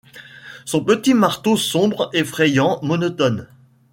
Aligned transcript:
Son 0.65 0.83
petit 0.83 1.13
marteau 1.13 1.55
sombre, 1.55 2.09
effrayant, 2.11 2.79
monotone 2.81 3.47